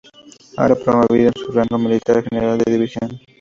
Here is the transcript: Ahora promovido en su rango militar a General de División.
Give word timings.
Ahora 0.57 0.73
promovido 0.73 1.27
en 1.27 1.35
su 1.45 1.51
rango 1.51 1.77
militar 1.77 2.17
a 2.17 2.23
General 2.23 2.57
de 2.57 2.71
División. 2.71 3.21